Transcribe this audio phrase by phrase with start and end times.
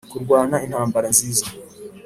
[0.11, 1.45] kurwana intambara nziza